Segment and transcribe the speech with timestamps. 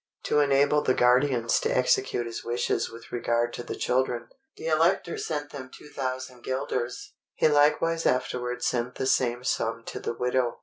[0.23, 5.15] To enable the guardians to execute his wishes with regard to the children, the Elector
[5.15, 7.13] sent them 2000 guilders.
[7.35, 10.57] He likewise afterwards sent the same sum to the widow.